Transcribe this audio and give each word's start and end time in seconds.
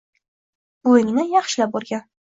Buvingni 0.87 1.27
yaxshilab 1.35 1.81
o‘rgan. 1.83 2.07